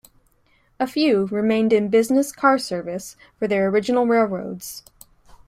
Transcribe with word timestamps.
A 0.79 0.87
few 0.87 1.25
remained 1.27 1.71
in 1.71 1.89
business 1.89 2.31
car 2.31 2.57
service 2.57 3.15
for 3.37 3.47
their 3.47 3.67
original 3.67 4.07
railroads. 4.07 4.81